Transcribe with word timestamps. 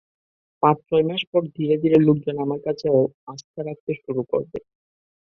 পাঁচ-ছয় 0.63 1.05
মাস 1.09 1.21
পরে 1.31 1.47
ধীরে 1.57 1.75
ধীরে 1.83 1.97
লোকজন 2.07 2.35
আমার 2.39 2.59
কাজে 2.65 2.87
আস্থা 3.27 3.59
রাখতে 3.63 3.91
শুরু 4.01 4.21
করে। 4.31 4.57